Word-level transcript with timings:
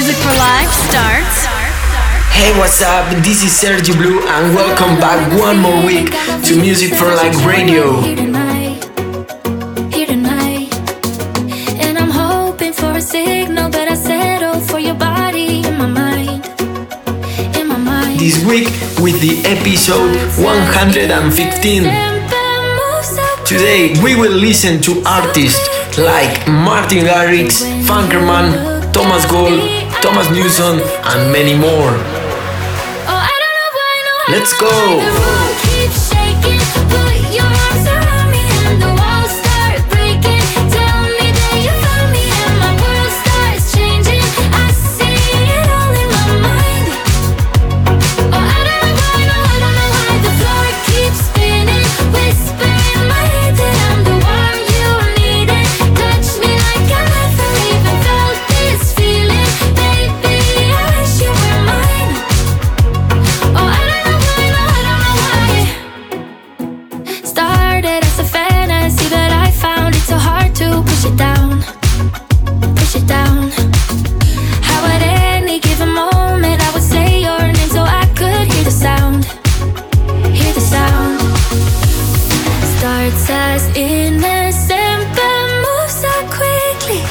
Music 0.00 0.16
for 0.16 0.32
Life 0.32 0.72
starts. 0.88 1.44
Hey, 2.32 2.56
what's 2.58 2.80
up? 2.80 3.04
This 3.22 3.44
is 3.44 3.52
Sergio 3.52 3.94
Blue, 3.98 4.26
and 4.26 4.54
welcome 4.54 4.98
back 4.98 5.20
one 5.38 5.58
more 5.58 5.84
week 5.84 6.08
to 6.46 6.56
Music 6.56 6.94
for 6.94 7.04
Life 7.04 7.44
Radio. 7.44 8.00
this 18.16 18.42
week 18.46 18.68
with 19.04 19.20
the 19.20 19.42
episode 19.44 20.16
115. 20.42 21.82
Today 23.44 23.92
we 24.02 24.16
will 24.16 24.32
listen 24.32 24.80
to 24.80 25.02
artists 25.04 25.68
like 25.98 26.48
Martin 26.48 27.04
Garrix, 27.04 27.60
Funkerman, 27.84 28.80
Thomas 28.94 29.24
Gold, 29.26 29.79
Thomas 30.02 30.30
Newson, 30.30 30.80
and 30.80 31.32
many 31.32 31.54
more. 31.54 31.92
Let's 34.28 34.52
go! 34.58 35.49
quickly. 86.26 87.02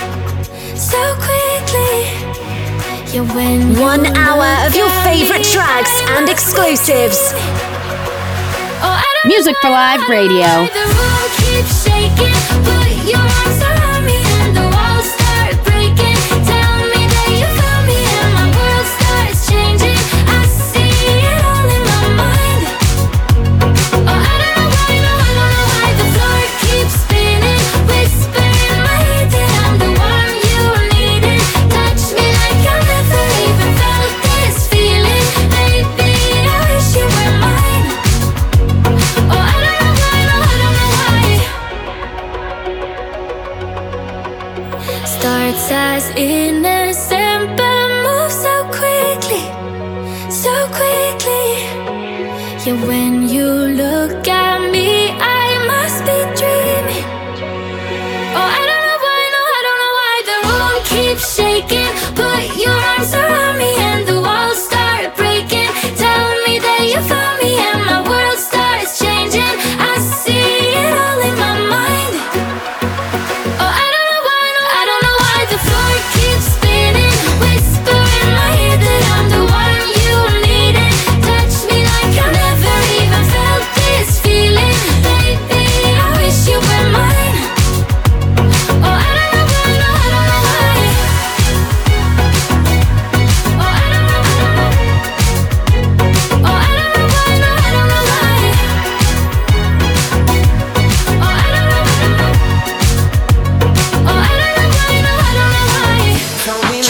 One 3.82 4.06
hour 4.16 4.68
of 4.68 4.76
your 4.76 4.90
favorite 5.04 5.44
tracks 5.44 5.92
and 6.18 6.30
exclusives. 6.30 7.34
Music 9.26 9.56
for 9.62 9.70
Live 9.70 10.08
Radio. 10.10 10.68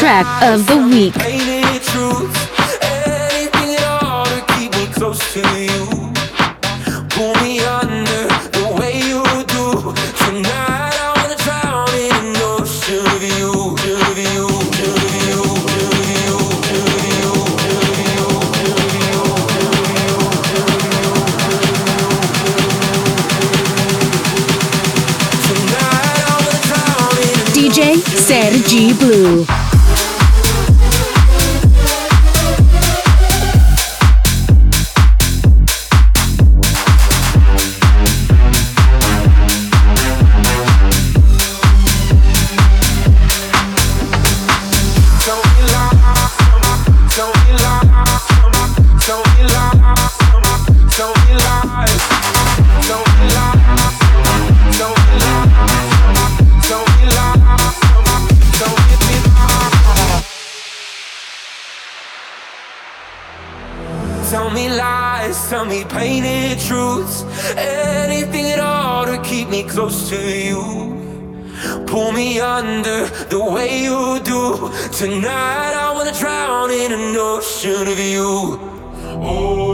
track 0.09 0.41
of 0.41 0.65
the 0.65 0.77
week. 0.87 1.13
Sergi 28.29 28.93
Blue. 28.93 29.58
close 69.69 70.09
to 70.09 70.17
you. 70.17 70.61
Pull 71.85 72.11
me 72.11 72.39
under 72.39 73.05
the 73.29 73.39
way 73.39 73.83
you 73.83 74.19
do. 74.23 74.71
Tonight 74.91 75.73
I 75.85 75.91
wanna 75.93 76.13
drown 76.13 76.71
in 76.71 76.91
an 76.91 77.15
ocean 77.15 77.87
of 77.87 77.99
you. 77.99 78.59
Oh. 79.21 79.68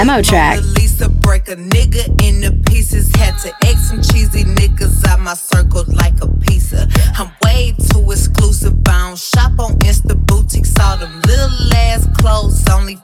demo 0.00 0.22
track. 0.22 0.62
Lisa 0.76 1.10
break 1.10 1.48
a 1.48 1.56
nigga 1.56 2.04
into 2.24 2.52
pieces. 2.70 3.14
Had 3.16 3.36
to 3.40 3.52
X 3.66 3.90
some 3.90 4.00
cheesy 4.00 4.44
niggas 4.44 5.06
out 5.06 5.20
my 5.20 5.34
circle 5.34 5.84
like 5.88 6.14
a 6.22 6.28
pizza. 6.40 6.88
I'm 7.18 7.30
way 7.44 7.74
too 7.90 8.10
exclusive. 8.10 8.74
I 8.88 9.08
don't 9.08 9.18
shop 9.18 9.58
on 9.58 9.78
Insta 9.80 10.16
boutiques. 10.26 10.74
All 10.80 10.96
them 10.96 11.20
little 11.26 11.74
ass 11.74 12.08
clothes 12.18 12.66
only 12.70 12.98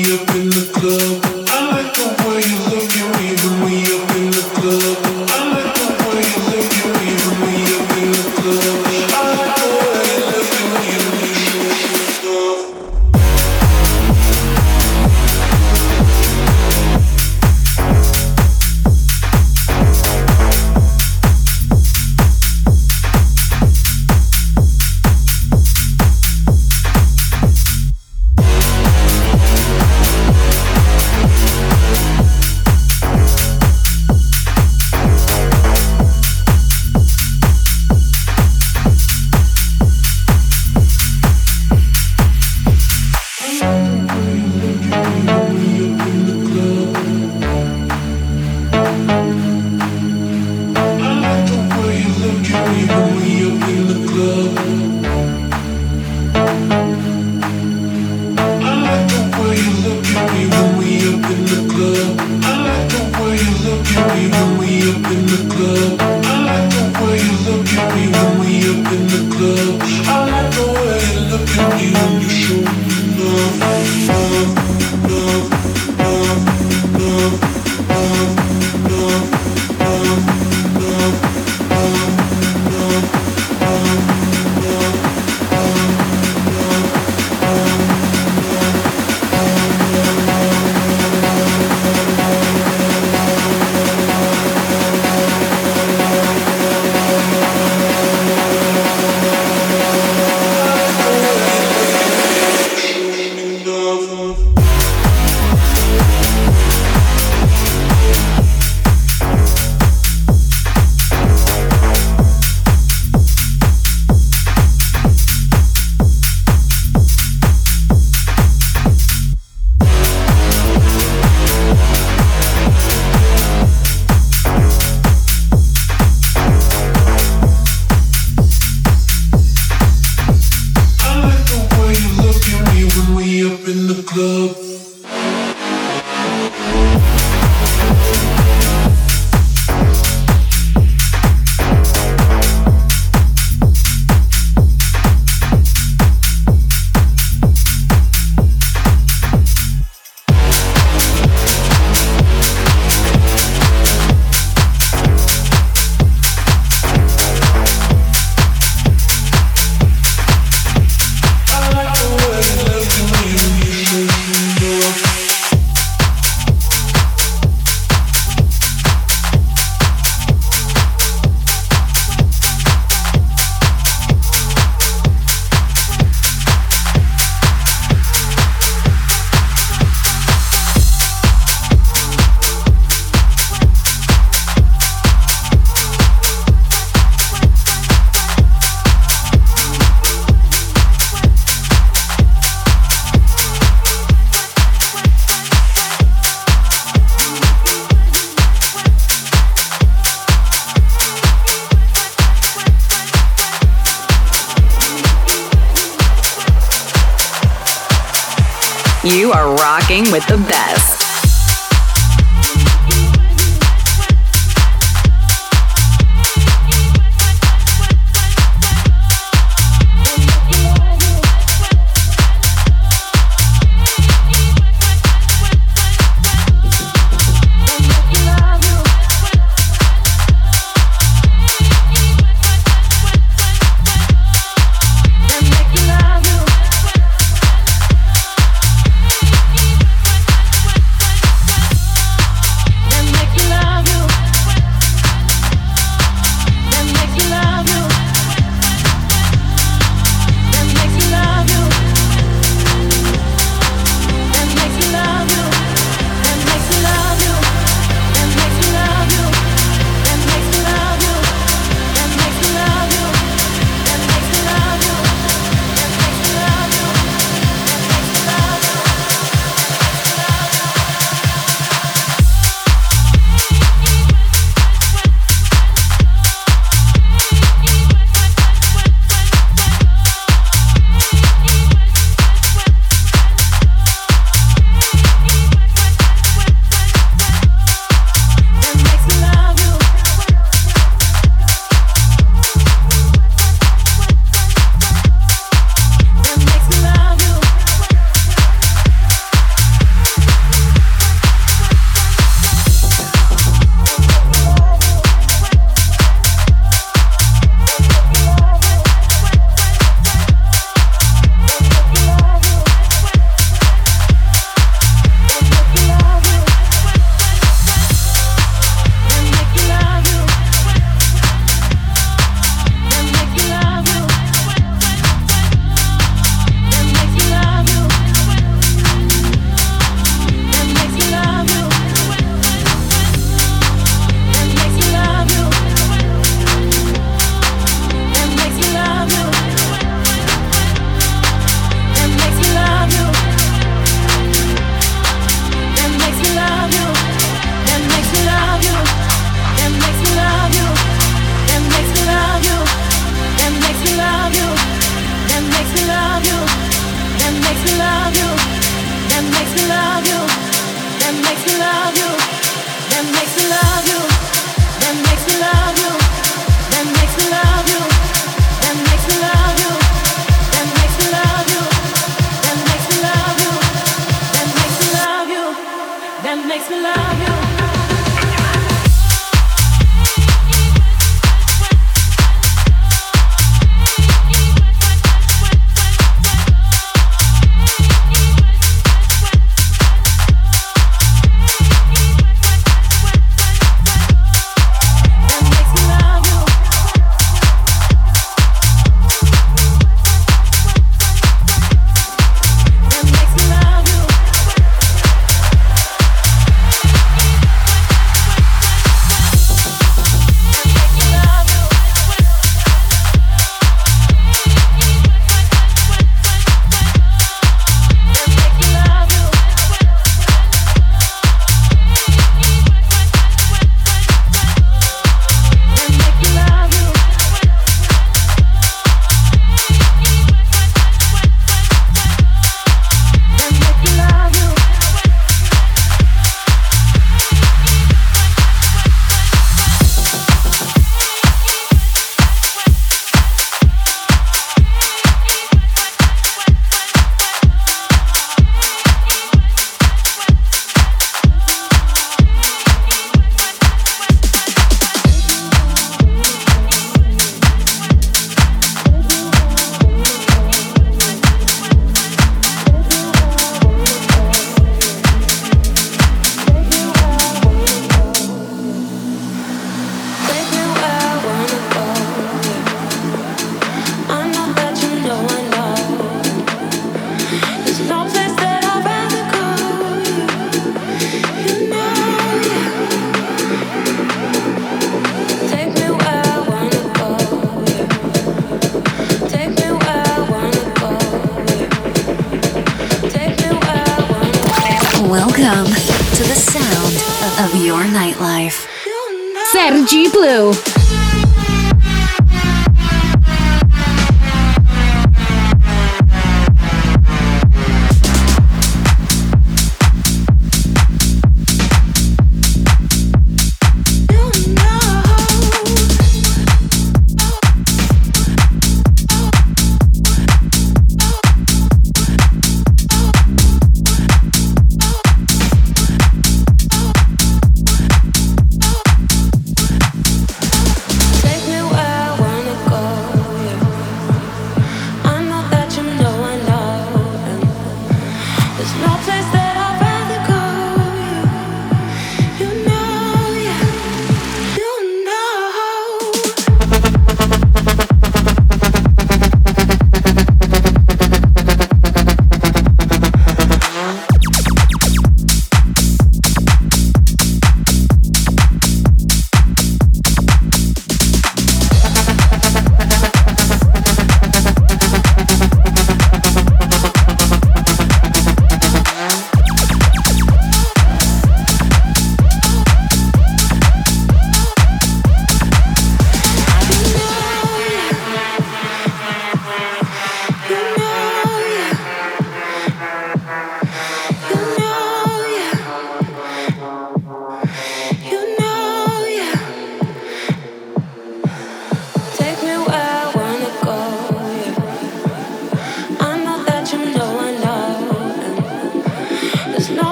with 0.00 1.31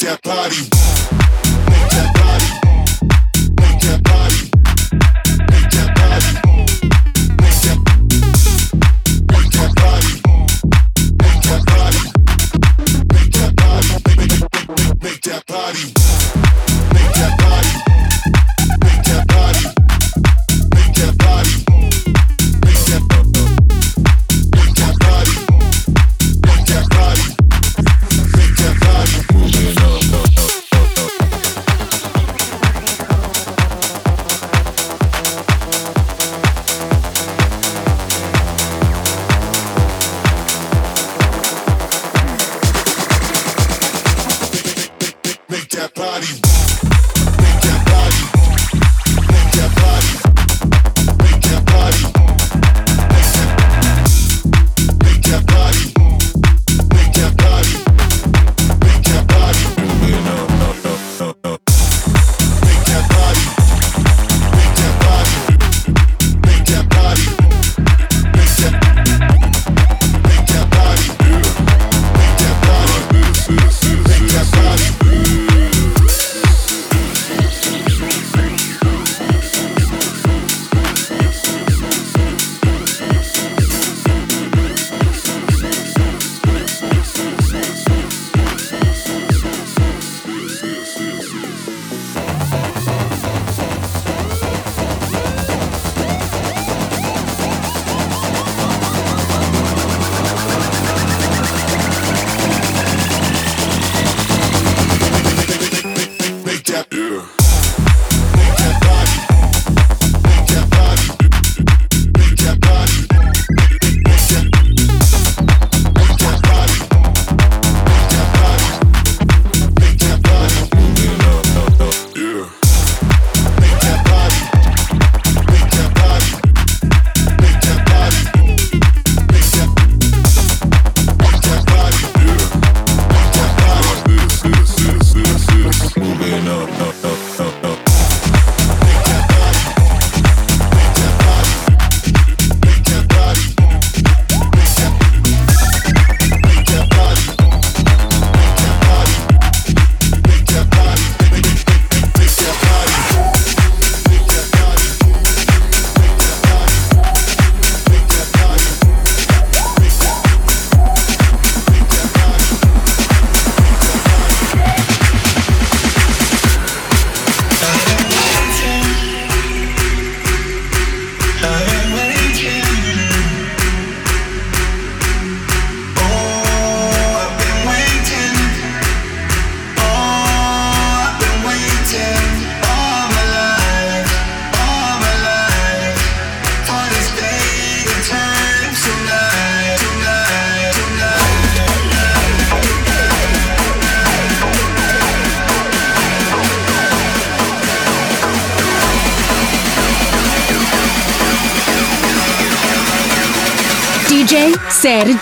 Moving 0.00 0.14
up, 0.14 1.27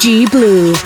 Sergi 0.06 0.24
Blue. 0.30 0.85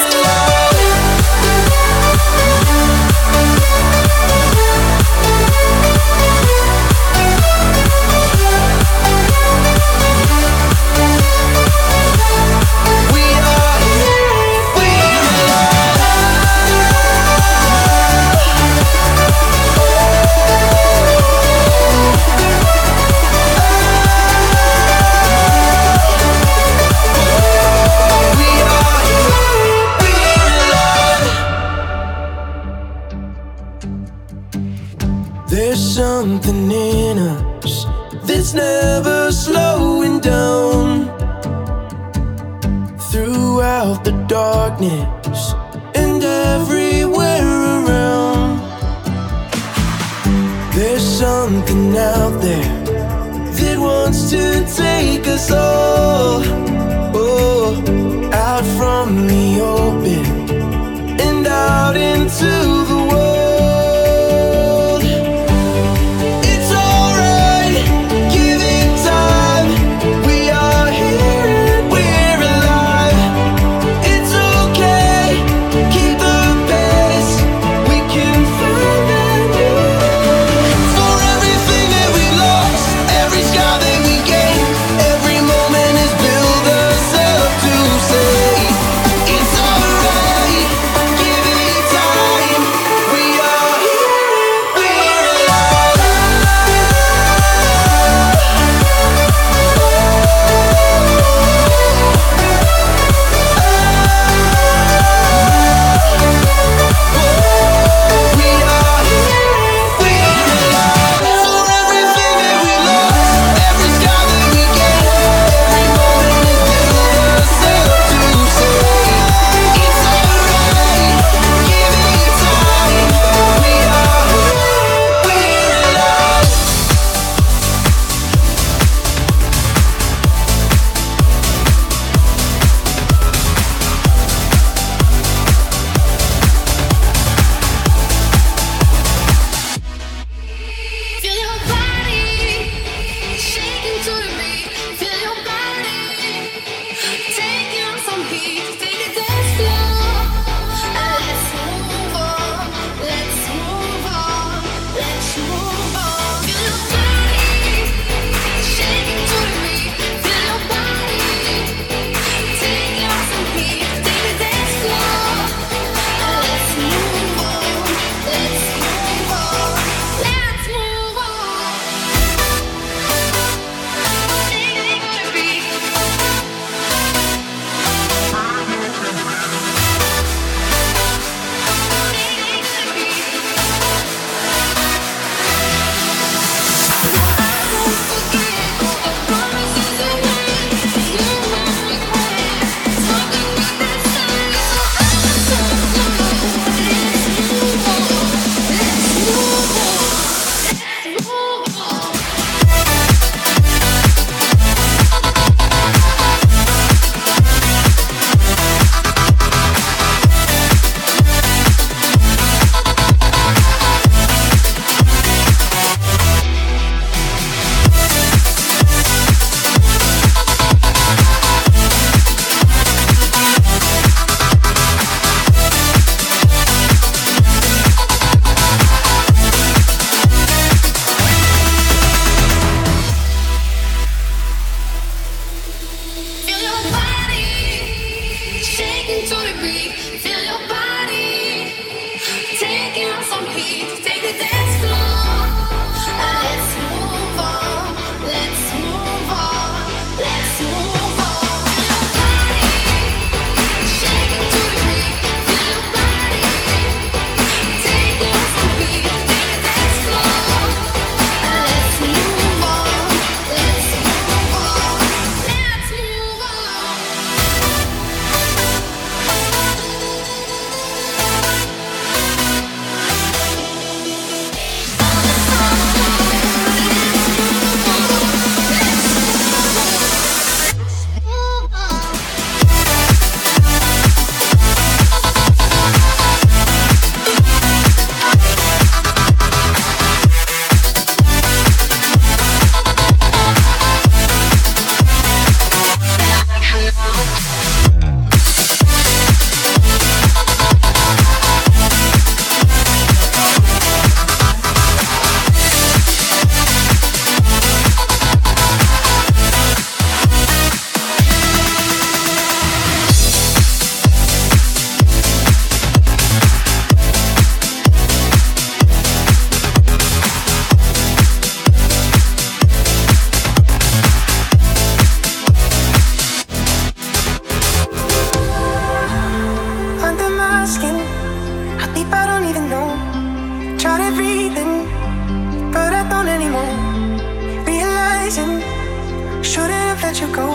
let 340.01 340.19
you 340.19 340.27
go. 340.33 340.49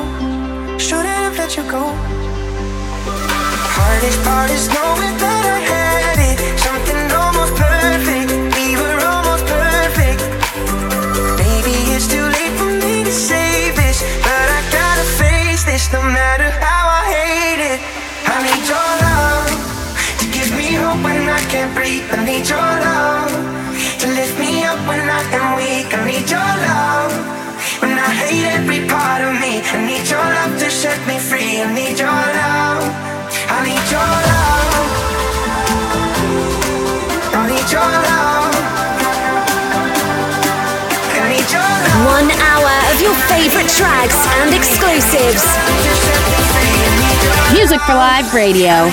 Shouldn't 0.79 1.07
have 1.07 1.39
let 1.39 1.57
you 1.57 1.63
go. 1.71 1.85
Hardest 3.77 4.19
part 4.25 4.51
is 4.51 4.67
knowing 4.75 5.15
that 5.23 5.45
I 5.57 5.61
had 5.73 6.17
it. 6.31 6.39
Something 6.67 7.03
almost 7.15 7.55
perfect. 7.55 8.31
We 8.59 8.75
were 8.75 9.01
almost 9.07 9.47
perfect. 9.47 10.21
Maybe 11.39 11.75
it's 11.95 12.09
too 12.11 12.27
late 12.37 12.55
for 12.59 12.71
me 12.83 13.05
to 13.05 13.13
save 13.13 13.77
this, 13.77 14.03
but 14.27 14.47
I 14.59 14.61
gotta 14.75 15.07
face 15.23 15.63
this 15.65 15.93
no 15.93 16.03
matter 16.03 16.51
how 16.65 16.83
I 17.01 17.05
hate 17.17 17.63
it. 17.73 17.81
I 18.27 18.37
need 18.47 18.65
your 18.67 18.91
love 19.07 19.51
to 20.21 20.25
give 20.35 20.51
me 20.59 20.75
hope 20.75 21.01
when 21.07 21.23
I 21.29 21.41
can't 21.53 21.73
breathe. 21.75 22.07
I 22.11 22.19
need 22.27 22.49
your 22.51 22.71
love 22.89 23.33
to 24.01 24.07
lift 24.11 24.37
me 24.39 24.65
up 24.65 24.81
when 24.91 25.07
I 25.07 25.23
am 25.39 25.47
weak. 25.57 25.89
I 25.95 26.03
need 26.05 26.29
your 26.29 26.41
love 26.41 26.66
of 29.23 29.35
me. 29.41 29.61
I 29.63 29.77
need 29.87 30.09
your 30.09 30.19
love 30.19 30.59
to 30.59 30.71
set 30.71 31.01
me 31.07 31.19
free. 31.19 31.63
I 31.63 31.73
need 31.73 31.99
your 31.99 32.09
love. 32.09 32.85
I 33.49 33.59
need 33.65 33.87
your 33.93 34.11
love. 34.29 34.87
I 37.33 37.43
need 37.49 37.69
your 37.73 37.91
love. 38.09 38.55
I 41.17 41.25
need 41.33 41.49
your 41.49 41.65
love. 41.65 42.15
One 42.17 42.29
hour 42.51 42.73
of 42.93 42.99
your 43.01 43.17
favorite 43.31 43.71
tracks 43.71 44.19
and 44.41 44.53
exclusives. 44.53 45.45
Music 47.53 47.81
for 47.83 47.95
Live 47.95 48.35
Radio. 48.35 48.91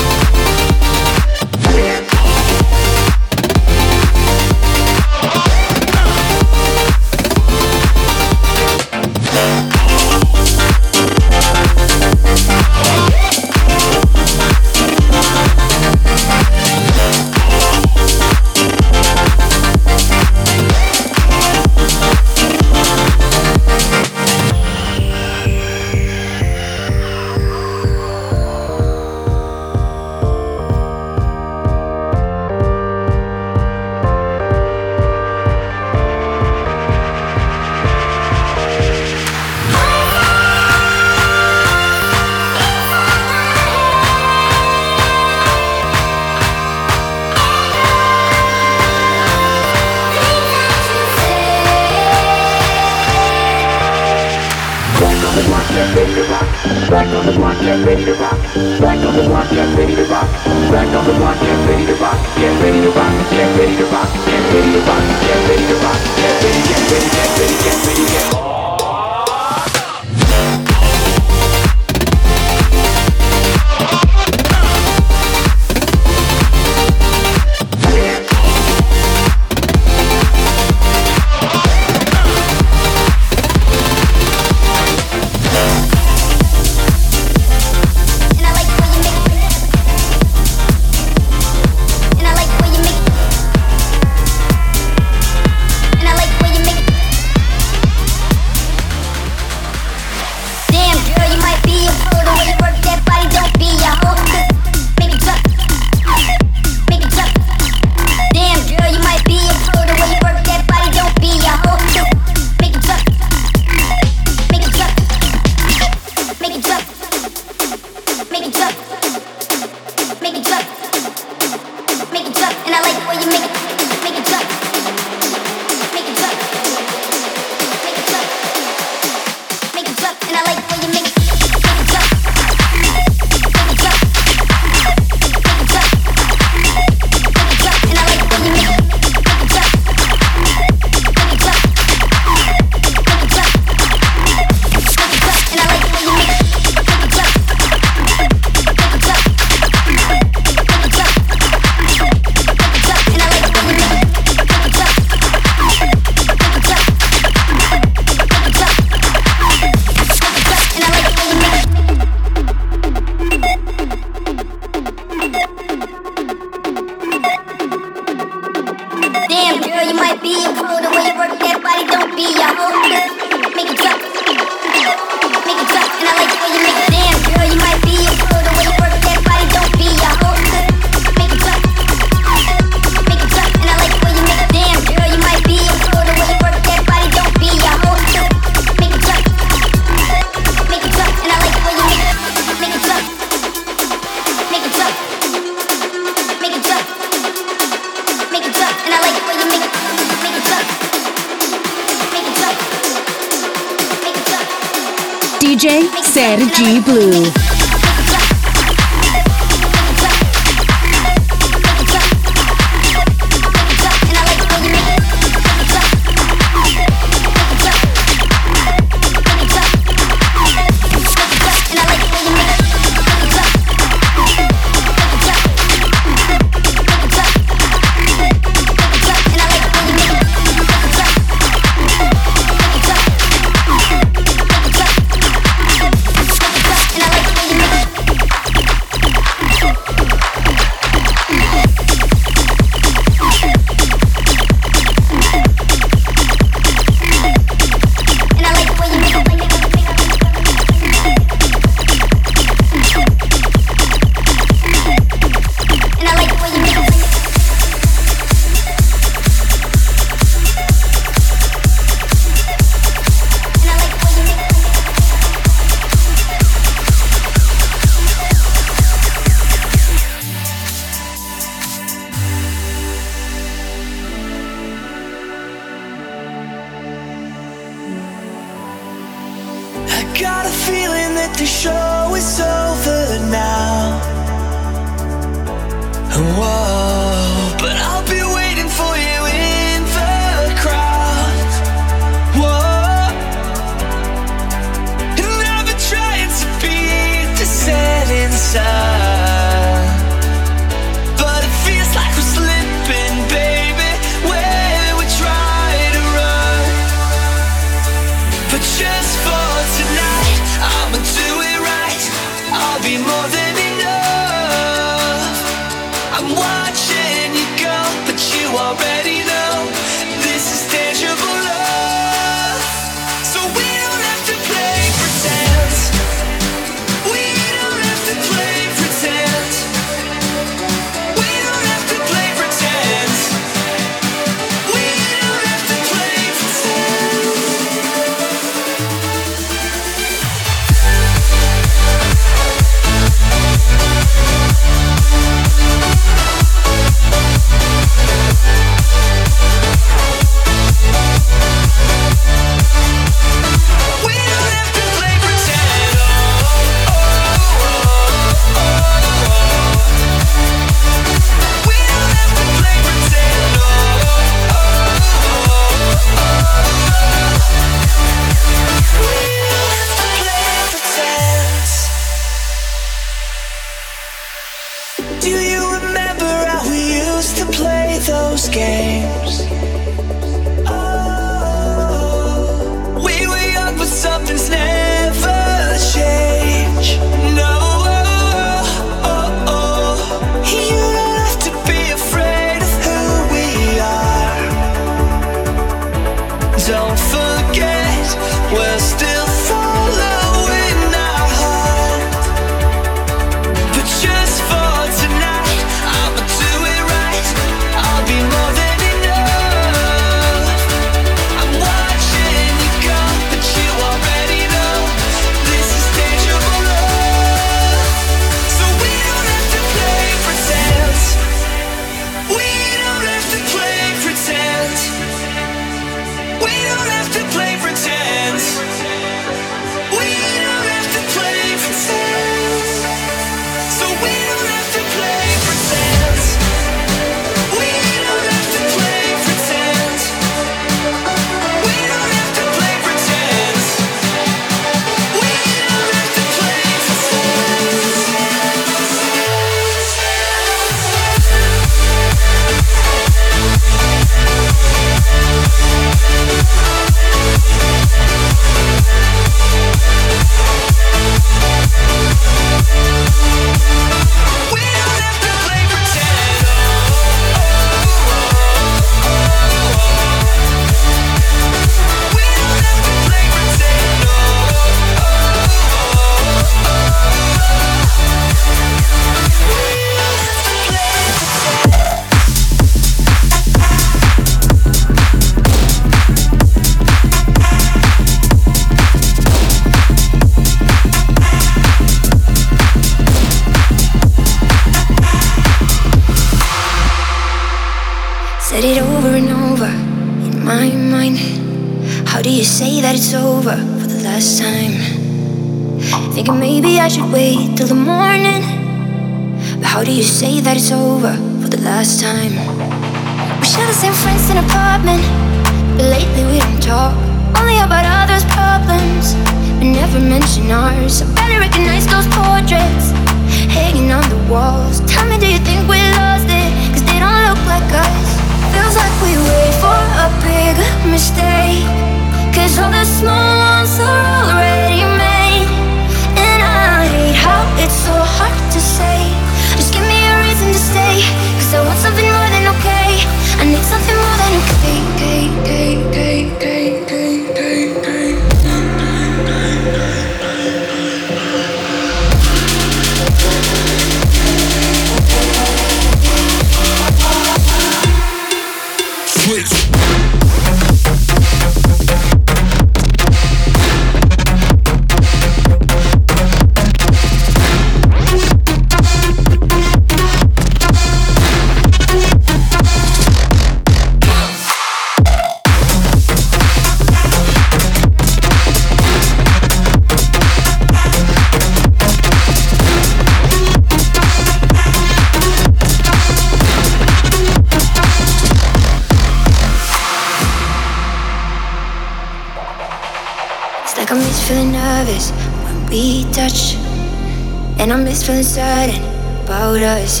Feeling 598.12 598.24
certain 598.24 598.84
about 599.24 599.62
us. 599.62 600.00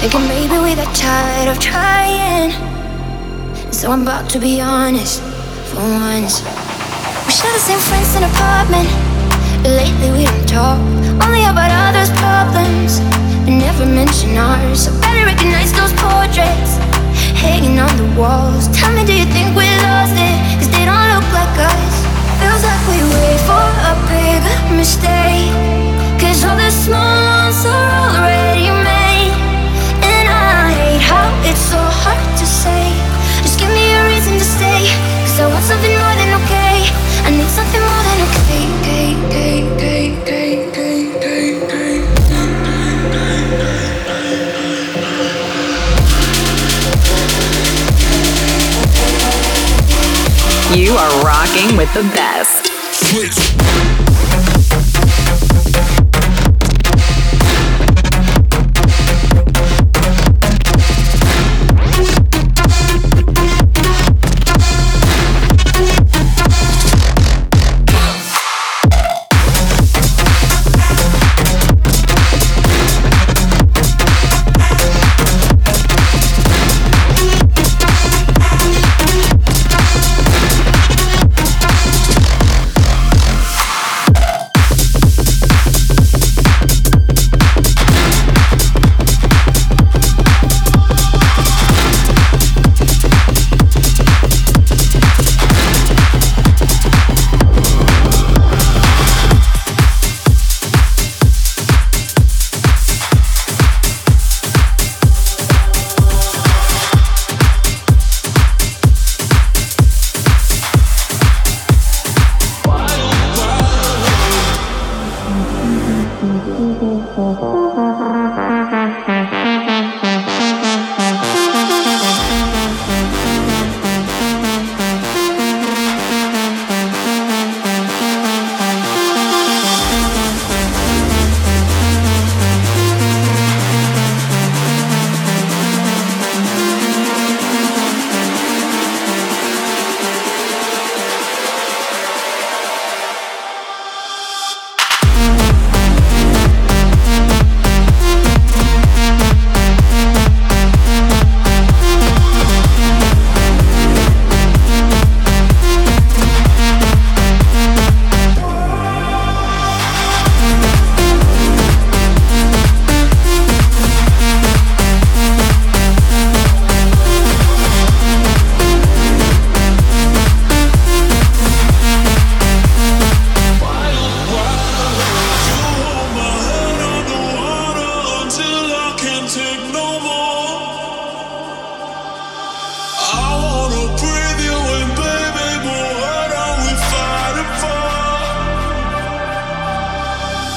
Thinking 0.00 0.26
maybe 0.26 0.58
we 0.58 0.74
got 0.74 0.90
tired 0.96 1.48
of 1.48 1.58
trying. 1.60 2.50
So 3.72 3.92
I'm 3.92 4.02
about 4.02 4.28
to 4.30 4.40
be 4.40 4.60
honest 4.60 5.22
for 5.70 5.78
once. 5.78 6.42
We 7.26 7.30
share 7.30 7.52
the 7.52 7.62
same 7.62 7.78
friends 7.78 8.16
in 8.16 8.24
apartment. 8.24 8.88
Lately 9.62 10.10
we 10.18 10.24
don't 10.26 10.48
talk, 10.48 10.78
only 11.22 11.46
about 11.46 11.70
others' 11.70 12.10
problems. 12.18 12.98
But 13.44 13.54
never 13.54 13.86
mention 13.86 14.36
ours. 14.36 14.88
I 14.88 14.98
better 15.00 15.26
recognize 15.26 15.70
those 15.72 15.92
portraits 15.94 16.74
hanging 17.38 17.78
on 17.78 17.94
the 17.96 18.08
walls. 18.18 18.66
Tell 18.74 18.90
me, 18.92 19.04
do 19.06 19.14
you 19.14 19.26
think 19.26 19.54
we 19.54 19.70
lost 19.86 20.16
it? 20.18 20.38
Cause 20.58 20.70
they 20.74 20.84
don't 20.90 21.08
look 21.14 21.28
like 21.38 21.54
us. 21.70 21.94
Feels 22.42 22.62
like 22.66 22.82
we 22.90 22.98
wait 23.14 23.38
for 23.46 23.62
a 23.62 23.94
big 24.10 24.42
mistake. 24.74 26.03
Cause 26.24 26.42
all 26.42 26.56
the 26.56 26.70
small 26.70 27.20
ones 27.36 27.66
are 27.68 28.16
already 28.16 28.72
made. 28.80 29.36
And 30.00 30.26
I 30.26 30.72
hate 30.72 31.02
how 31.04 31.28
it's 31.44 31.60
so 31.60 31.76
hard 31.76 32.24
to 32.40 32.46
say. 32.48 32.96
Just 33.44 33.60
give 33.60 33.68
me 33.68 33.92
a 33.92 34.08
reason 34.08 34.32
to 34.40 34.46
stay. 34.56 34.88
Cause 35.20 35.40
I 35.40 35.46
want 35.52 35.64
something 35.68 35.92
more 35.92 36.16
than 36.16 36.32
okay. 36.40 36.88
I 37.28 37.30
need 37.30 37.44
something 37.52 37.80
more 37.80 38.02
than 38.08 38.18
okay. 38.24 38.64
okay, 38.80 39.12
okay, 39.20 39.68
okay, 39.76 40.16
okay, 40.24 40.64
okay, 40.64 41.60
okay, 41.60 41.60
okay. 41.60 42.14
You 50.74 50.96
are 50.96 51.12
rocking 51.22 51.76
with 51.76 51.92
the 51.92 52.02
best. 52.16 52.72
Switch. 53.12 53.63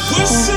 Push 0.10 0.57